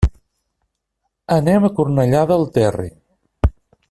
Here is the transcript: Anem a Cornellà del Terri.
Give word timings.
Anem 1.37 1.67
a 1.69 1.73
Cornellà 1.81 2.23
del 2.33 2.47
Terri. 2.57 2.91